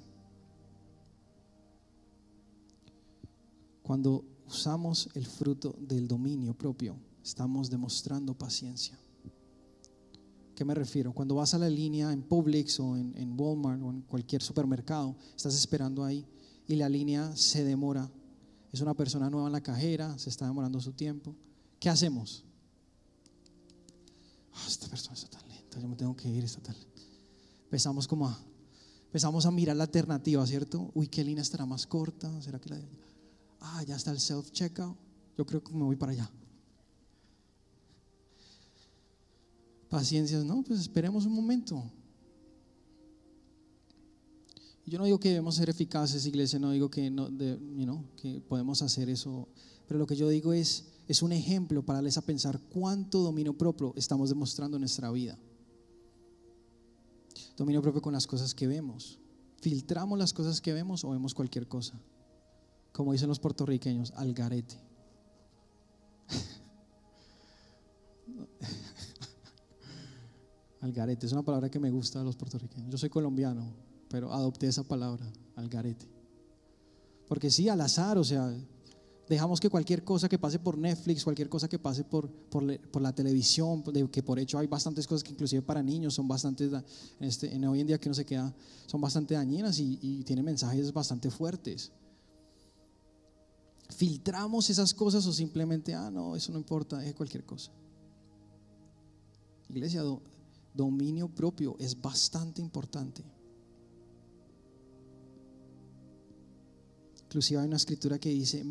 [3.82, 8.98] Cuando usamos el fruto del dominio propio, estamos demostrando paciencia.
[10.56, 11.12] ¿Qué me refiero?
[11.12, 15.18] Cuando vas a la línea en Publix o en, en, Walmart o en cualquier supermercado,
[15.36, 16.26] estás esperando ahí
[16.68, 18.10] y la línea se demora.
[18.72, 21.36] Es una persona nueva en la cajera, se está demorando su tiempo.
[21.80, 22.46] ¿Qué hacemos?
[24.54, 26.76] Ah, esta persona está tan lenta, yo me tengo que ir, está tan
[27.66, 28.40] Empezamos como a,
[29.06, 30.92] empezamos a mirar la alternativa, ¿cierto?
[30.94, 32.42] Uy, ¿qué línea estará más corta?
[32.42, 32.80] ¿Será que la...
[33.60, 34.96] Ah, ya está el self-checkout.
[35.38, 36.30] Yo creo que me voy para allá.
[39.90, 41.84] Paciencia, no, pues esperemos un momento.
[44.86, 47.30] Yo no digo que debemos ser eficaces, iglesia, no digo que, no,
[48.18, 49.48] que podemos hacer eso,
[49.88, 53.58] pero lo que yo digo es, es un ejemplo para darles a pensar cuánto dominio
[53.58, 55.38] propio estamos demostrando en nuestra vida.
[57.58, 59.20] Dominio propio con las cosas que vemos.
[59.62, 62.00] ¿Filtramos las cosas que vemos o vemos cualquier cosa?
[62.92, 64.76] Como dicen los puertorriqueños, al garete.
[70.82, 72.92] Algarete, es una palabra que me gusta de los puertorriqueños.
[72.92, 73.74] Yo soy colombiano,
[74.10, 76.06] pero adopté esa palabra, algarete.
[77.28, 78.54] Porque sí, al azar, o sea,
[79.28, 83.14] dejamos que cualquier cosa que pase por Netflix, cualquier cosa que pase por, por, la
[83.14, 86.84] televisión, que por hecho hay bastantes cosas que inclusive para niños son bastante, en,
[87.20, 88.54] este, en hoy en día que no se queda,
[88.86, 91.92] son bastante dañinas y, tienen mensajes bastante fuertes.
[93.90, 97.72] ¿Filtramos esas cosas o simplemente, ah, no, eso no importa, es cualquier cosa?
[99.70, 100.04] Iglesia,
[100.74, 103.24] dominio propio es bastante importante.
[107.26, 108.64] Inclusive hay una escritura que dice,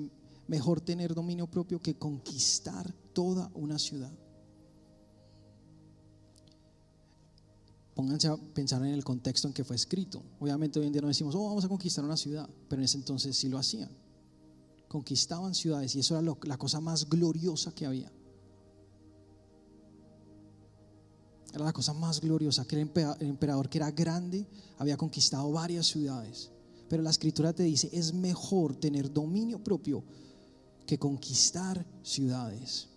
[0.52, 4.12] mejor tener dominio propio que conquistar toda una ciudad.
[7.94, 10.22] Pónganse a pensar en el contexto en que fue escrito.
[10.40, 12.98] Obviamente hoy en día no decimos, oh, vamos a conquistar una ciudad, pero en ese
[12.98, 13.90] entonces sí lo hacían.
[14.88, 18.12] conquistaban ciudades y eso era la cosa más gloriosa que había.
[21.54, 26.50] Era la cosa más gloriosa, que el emperador que era grande había conquistado varias ciudades.
[26.90, 30.04] Pero la escritura te dice, es mejor tener dominio propio
[30.86, 32.88] que conquistar ciudades.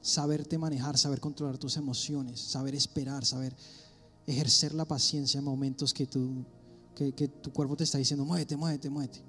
[0.00, 3.54] Saberte manejar, saber controlar tus emociones, saber esperar, saber
[4.26, 6.44] ejercer la paciencia en momentos que tu,
[6.94, 9.22] que, tu cuerpo te está diciendo, muévete, muévete, muévete.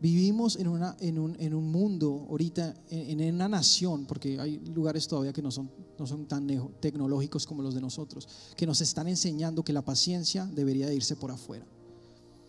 [0.00, 4.58] Vivimos en, una, en, un, en un mundo ahorita, en, en, una nación, porque hay
[4.58, 6.46] lugares todavía que no son, no son tan
[6.80, 11.16] tecnológicos como los de nosotros, que nos están enseñando que la paciencia debería de irse
[11.16, 11.66] por afuera.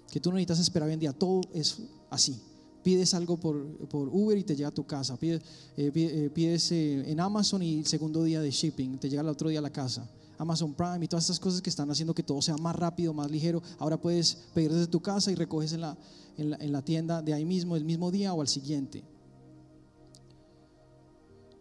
[0.10, 1.78] Que tú no necesitas esperar hoy en día, todo es
[2.10, 2.40] así.
[2.84, 5.18] Pides algo por, por Uber y te llega a tu casa.
[5.18, 5.42] Pides,
[5.78, 9.28] eh, eh, pides eh, en Amazon y el segundo día de shipping, te llega el
[9.28, 10.10] otro día a la casa.
[10.38, 13.30] Amazon Prime y todas estas cosas que están haciendo que todo sea más rápido, más
[13.30, 13.62] ligero.
[13.78, 15.98] Ahora puedes pedir desde tu casa y recoges en la,
[16.38, 19.04] en la, tienda de ahí mismo, el mismo día o al siguiente.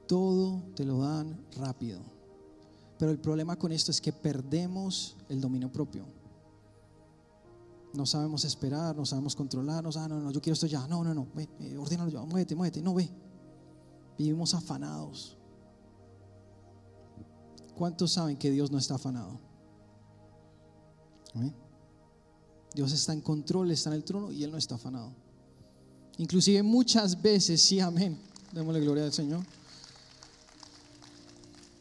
[0.07, 2.01] Todo te lo dan rápido.
[2.99, 6.05] Pero el problema con esto es que perdemos el dominio propio.
[7.95, 9.97] No sabemos esperar, no sabemos controlarnos.
[9.97, 10.87] Ah, no, no, yo quiero esto ya.
[10.87, 12.83] No, no, no, ve, eh, ordénalo ya, muévete, muévete.
[12.83, 13.09] No, ve.
[14.19, 15.37] Vivimos afanados.
[17.75, 19.41] ¿Cuántos saben que Dios no está afanado?
[22.75, 25.13] Dios está en control, está en el trono y Él no está afanado.
[26.19, 28.19] Inclusive muchas veces, sí, amén.
[28.53, 29.45] Démosle gloria al Señor.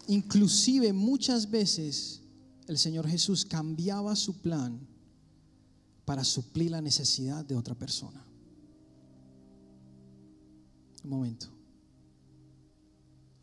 [0.07, 2.21] Inclusive muchas veces
[2.67, 4.79] el Señor Jesús cambiaba su plan
[6.07, 8.25] para suplir la necesidad de otra persona.
[11.03, 11.47] Un momento.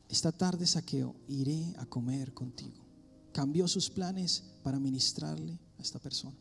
[0.08, 2.82] Esta tarde, Saqueo, iré a comer contigo.
[3.34, 6.38] Cambió sus planes para ministrarle a esta persona.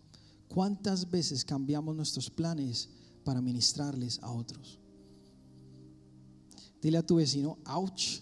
[0.47, 2.87] ¿Cuántas veces cambiamos nuestros planes
[3.25, 4.79] para ministrarles a otros?
[6.81, 8.21] Dile a tu vecino, ouch.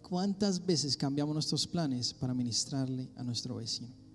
[0.00, 4.05] ¿Cuántas veces cambiamos nuestros planes para ministrarle a nuestro vecino?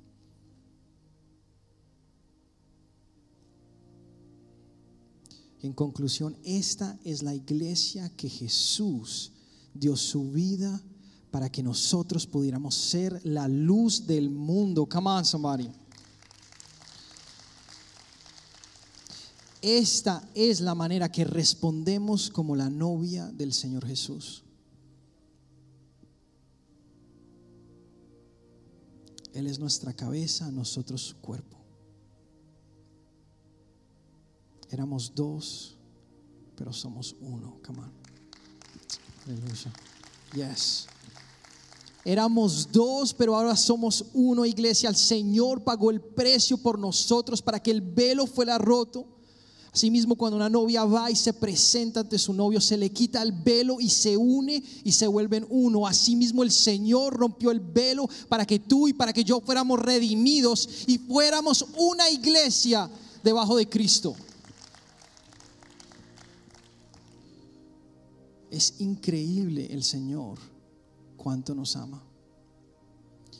[5.63, 9.31] En conclusión, esta es la iglesia que Jesús
[9.73, 10.81] dio su vida
[11.29, 14.87] para que nosotros pudiéramos ser la luz del mundo.
[14.87, 15.71] Come on, somebody.
[19.61, 24.43] Esta es la manera que respondemos como la novia del Señor Jesús.
[29.33, 31.60] Él es nuestra cabeza, nosotros su cuerpo.
[34.71, 35.75] Éramos dos,
[36.55, 37.59] pero somos uno.
[37.65, 37.91] Come on.
[39.25, 39.73] Aleluya.
[40.33, 40.87] Yes.
[42.05, 44.89] Éramos dos, pero ahora somos uno, iglesia.
[44.89, 49.05] El Señor pagó el precio por nosotros para que el velo fuera roto.
[49.73, 53.31] Asimismo, cuando una novia va y se presenta ante su novio, se le quita el
[53.31, 55.85] velo y se une y se vuelven uno.
[55.85, 60.67] Asimismo, el Señor rompió el velo para que tú y para que yo fuéramos redimidos
[60.87, 62.89] y fuéramos una iglesia
[63.23, 64.15] debajo de Cristo.
[68.51, 70.37] Es increíble el Señor
[71.17, 72.03] cuánto nos ama.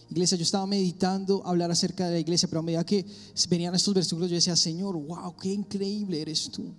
[0.10, 3.06] Iglesia, yo estaba meditando hablar acerca de la iglesia, pero a medida que
[3.50, 6.74] venían estos versículos, yo decía, Señor, wow, qué increíble eres tú.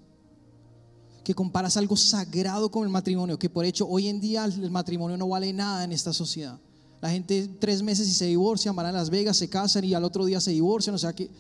[1.24, 5.16] Que comparas algo sagrado con el matrimonio, que por hecho hoy en día el matrimonio
[5.16, 6.58] no vale nada en esta sociedad.
[7.00, 10.04] La gente tres meses y se divorcian, van a Las Vegas, se casan y al
[10.04, 10.94] otro día se divorcian.
[10.94, 11.30] O sea que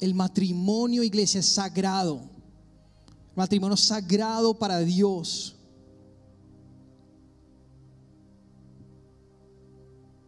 [0.00, 2.22] el matrimonio, iglesia, es sagrado.
[3.34, 5.57] Matrimonio sagrado para Dios.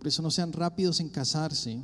[0.01, 1.79] Por eso no sean rápidos en casarse.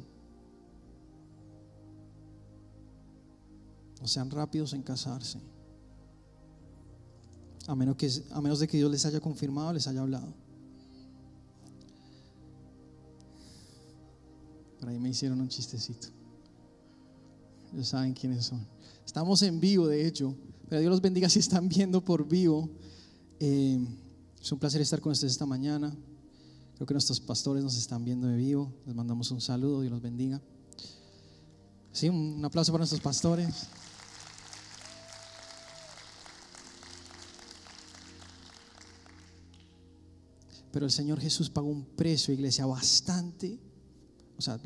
[4.00, 5.38] No sean rápidos en casarse.
[7.66, 10.33] A menos, que, a menos de que Dios les haya confirmado, les haya hablado.
[14.81, 16.09] Por ahí me hicieron un chistecito.
[17.74, 18.66] Ellos saben quiénes son.
[19.05, 20.34] Estamos en vivo, de hecho.
[20.70, 22.70] Pero Dios los bendiga si están viendo por vivo.
[23.41, 23.78] Eh,
[24.41, 25.95] es un placer estar con ustedes esta mañana.
[26.77, 28.70] Creo que nuestros pastores nos están viendo de vivo.
[28.85, 30.43] Les mandamos un saludo, Dios los bendiga.
[31.91, 33.68] Sí, un aplauso para nuestros pastores.
[40.70, 43.59] Pero el Señor Jesús pagó un precio, iglesia, bastante,
[44.37, 44.61] o sea,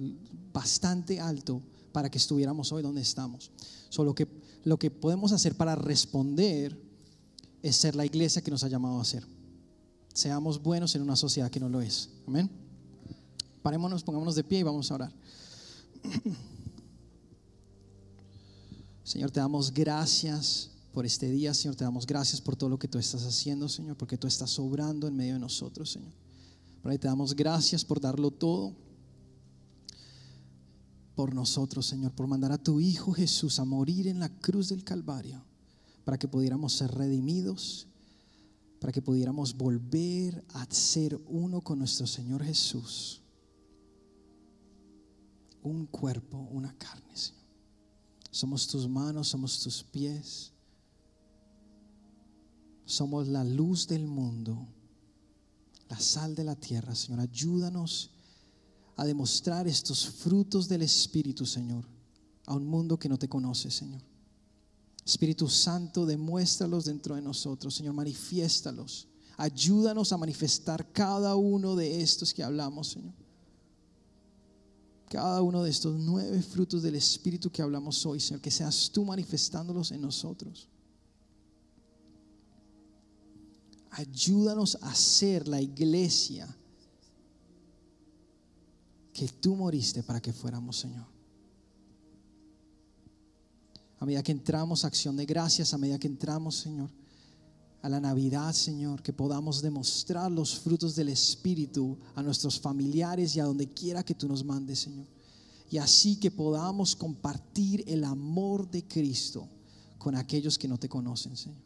[0.53, 3.53] bastante alto para que estuviéramos hoy donde estamos.
[3.89, 4.27] Solo que
[4.65, 6.77] lo que podemos hacer para responder
[7.63, 9.25] es ser la iglesia que nos ha llamado a ser
[10.13, 12.11] seamos buenos en una sociedad que no lo es.
[12.27, 12.51] Amén.
[13.63, 15.13] Parémonos, pongámonos de pie y vamos a orar.
[19.05, 21.77] Señor, te damos gracias por este día, Señor.
[21.77, 25.09] Te damos gracias por todo lo que tú estás haciendo, Señor, porque tú estás sobrando
[25.09, 26.13] en medio de nosotros, Señor.
[26.83, 28.75] Te damos gracias por darlo todo
[31.15, 34.83] por nosotros, Señor, por mandar a tu Hijo Jesús a morir en la cruz del
[34.85, 35.45] Calvario,
[36.05, 37.87] para que pudiéramos ser redimidos,
[38.81, 43.21] para que pudiéramos volver a ser uno con nuestro Señor Jesús.
[45.63, 47.45] Un cuerpo, una carne, Señor.
[48.31, 50.53] Somos tus manos, somos tus pies.
[52.87, 54.67] Somos la luz del mundo,
[55.89, 57.21] la sal de la tierra, Señor.
[57.21, 58.11] Ayúdanos
[58.97, 61.87] a demostrar estos frutos del Espíritu, Señor,
[62.47, 64.10] a un mundo que no te conoce, Señor.
[65.05, 69.09] Espíritu Santo, demuéstralos dentro de nosotros, Señor, manifiéstalos.
[69.37, 73.15] Ayúdanos a manifestar cada uno de estos que hablamos, Señor.
[75.09, 79.05] Cada uno de estos nueve frutos del Espíritu que hablamos hoy, Señor, que seas tú
[79.05, 80.69] manifestándolos en nosotros.
[83.91, 86.49] Ayúdanos a ser la iglesia
[89.13, 91.10] que tú moriste para que fuéramos, Señor.
[94.01, 96.91] A medida que entramos acción de gracias, a medida que entramos, Señor,
[97.83, 103.41] a la Navidad, Señor, que podamos demostrar los frutos del Espíritu a nuestros familiares y
[103.41, 105.07] a donde quiera que tú nos mandes, Señor.
[105.71, 109.47] Y así que podamos compartir el amor de Cristo
[109.99, 111.61] con aquellos que no te conocen, Señor.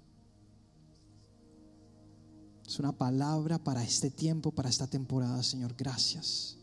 [2.67, 5.75] Es una palabra para este tiempo, para esta temporada, Señor.
[5.79, 6.57] Gracias.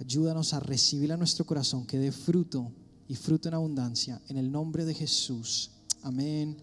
[0.00, 2.72] Ayúdanos a recibir a nuestro corazón que dé fruto
[3.08, 4.20] y fruto en abundancia.
[4.28, 5.70] En el nombre de Jesús.
[6.02, 6.56] Amén,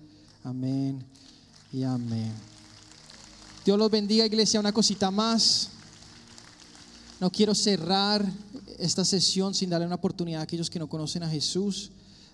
[0.43, 1.03] amén
[1.71, 2.31] y amén.
[3.65, 4.59] Dios los bendiga, iglesia.
[4.59, 5.69] Una cosita más.
[7.19, 8.29] No quiero cerrar
[8.77, 11.91] esta sesión sin darle una oportunidad a aquellos que no conocen a Jesús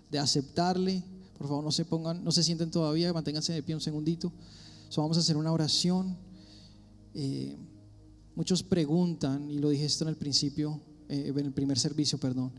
[0.09, 1.03] de aceptarle.
[1.37, 4.31] Por favor, no se pongan, no se sienten todavía, manténganse de pie un segundito
[4.97, 6.17] vamos a hacer una oración.
[7.13, 7.55] Eh,
[8.35, 12.51] muchos preguntan, y lo dije esto en el principio, eh, en el primer servicio, perdón,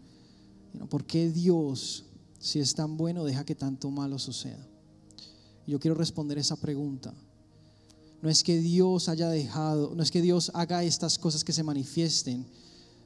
[0.88, 2.04] ¿por qué Dios,
[2.38, 4.66] si es tan bueno, deja que tanto malo suceda?
[5.66, 7.14] Yo quiero responder esa pregunta.
[8.22, 11.62] No es que Dios haya dejado, no es que Dios haga estas cosas que se
[11.62, 12.46] manifiesten,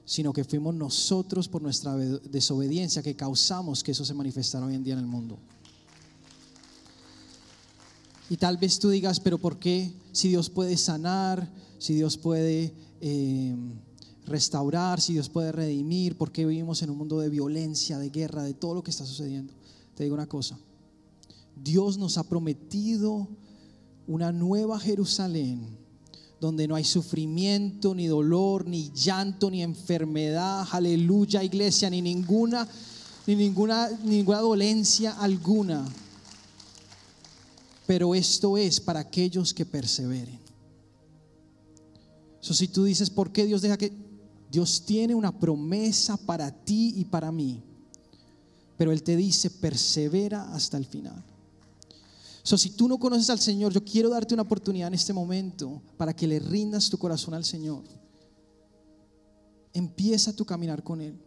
[0.04, 4.84] sino que fuimos nosotros por nuestra desobediencia que causamos que eso se manifestara hoy en
[4.84, 5.38] día en el mundo.
[8.28, 9.92] Y tal vez tú digas, pero ¿por qué?
[10.12, 11.48] Si Dios puede sanar,
[11.78, 13.54] si Dios puede eh,
[14.26, 18.42] restaurar, si Dios puede redimir, ¿por qué vivimos en un mundo de violencia, de guerra,
[18.42, 19.52] de todo lo que está sucediendo?
[19.94, 20.58] Te digo una cosa,
[21.56, 23.28] Dios nos ha prometido
[24.06, 25.78] una nueva Jerusalén
[26.40, 32.68] donde no hay sufrimiento, ni dolor, ni llanto, ni enfermedad, aleluya, iglesia, ni ninguna,
[33.26, 35.86] ni ninguna, ninguna dolencia alguna
[37.86, 40.38] pero esto es para aquellos que perseveren.
[42.40, 43.92] So, si tú dices, ¿por qué Dios deja que
[44.54, 47.60] Dios tiene una promesa para ti y para mí?
[48.76, 51.24] Pero Él te dice, persevera hasta el final.
[52.44, 55.82] So, si tú no conoces al Señor, yo quiero darte una oportunidad en este momento
[55.96, 57.82] para que le rindas tu corazón al Señor.
[59.72, 61.18] Empieza tu caminar con Él.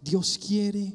[0.00, 0.94] Dios quiere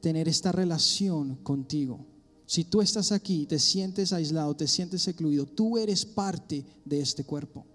[0.00, 2.06] tener esta relación contigo.
[2.46, 7.22] Si tú estás aquí, te sientes aislado, te sientes excluido, tú eres parte de este
[7.22, 7.66] cuerpo.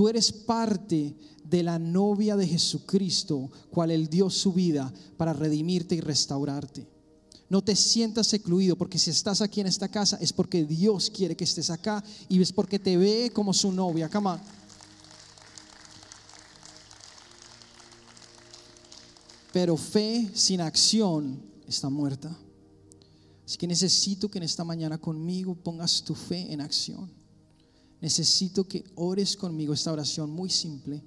[0.00, 5.94] Tú eres parte de la novia de Jesucristo, cual Él dio su vida para redimirte
[5.94, 6.88] y restaurarte.
[7.50, 11.36] No te sientas excluido, porque si estás aquí en esta casa es porque Dios quiere
[11.36, 14.08] que estés acá y es porque te ve como su novia.
[14.08, 14.38] Come
[19.52, 22.34] Pero fe sin acción está muerta.
[23.44, 27.19] Así que necesito que en esta mañana conmigo pongas tu fe en acción.
[28.00, 31.02] Necesito que ores conmigo esta oración muy simple,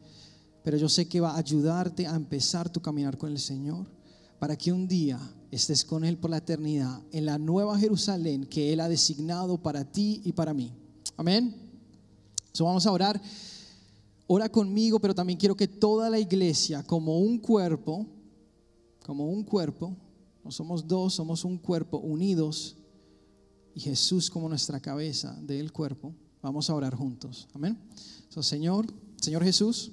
[0.64, 3.88] pero yo sé que va a ayudarte a empezar tu caminar con el Señor
[4.40, 5.20] para que un día
[5.52, 9.84] estés con Él por la eternidad en la nueva Jerusalén que Él ha designado para
[9.84, 10.72] ti y para mí.
[11.18, 11.56] Amén.
[12.52, 13.22] So vamos a orar.
[14.28, 18.06] Ora conmigo, pero también quiero que toda la iglesia, como un cuerpo,
[19.06, 19.96] como un cuerpo,
[20.44, 22.76] no somos dos, somos un cuerpo unidos
[23.76, 26.14] y Jesús como nuestra cabeza del cuerpo.
[26.44, 27.48] Vamos a orar juntos.
[27.54, 27.76] Amén.
[28.30, 28.86] Señor,
[29.20, 29.92] Señor Jesús,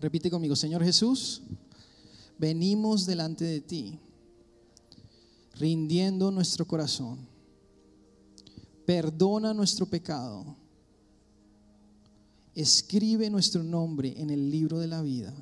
[0.00, 1.42] repite conmigo, Señor Jesús,
[2.38, 3.98] venimos delante de ti,
[5.56, 7.18] rindiendo nuestro corazón.
[8.86, 10.56] Perdona nuestro pecado.
[12.54, 15.34] Escribe nuestro nombre en el libro de la vida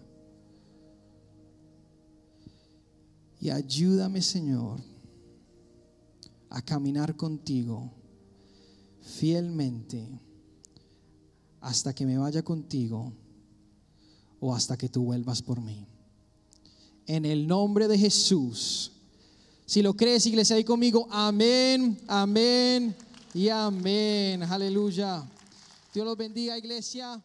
[3.45, 4.81] Y ayúdame, Señor,
[6.49, 7.93] a caminar contigo
[9.05, 10.09] fielmente
[11.61, 13.13] hasta que me vaya contigo
[14.41, 15.87] o hasta que tú vuelvas por mí.
[17.07, 18.93] En el nombre de Jesús.
[19.67, 21.07] Si lo crees, iglesia, ahí conmigo.
[21.11, 22.95] Amén, amén
[23.33, 24.43] y amén.
[24.43, 25.23] Aleluya.
[25.93, 27.23] Dios los bendiga, iglesia.